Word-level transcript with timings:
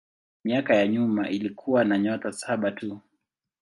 Miaka 0.43 0.75
ya 0.75 0.87
nyuma 0.87 1.29
ilikuwa 1.29 1.83
na 1.83 1.97
nyota 1.97 2.31
saba 2.31 2.71
tu. 2.71 2.99